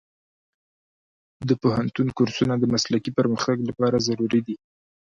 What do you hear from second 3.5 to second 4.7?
لپاره ضروري دي.